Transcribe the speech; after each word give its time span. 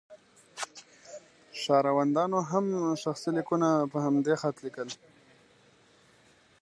ښاروندانو 1.61 2.39
هم 2.51 2.65
شخصي 3.03 3.29
لیکونه 3.37 3.69
په 3.91 3.97
همدې 4.05 4.33
خط 4.41 4.55
لیکل. 4.65 4.87